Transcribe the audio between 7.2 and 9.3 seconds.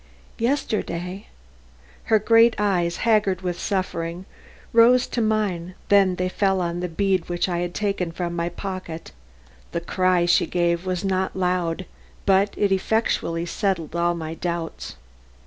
which I had taken from my pocket.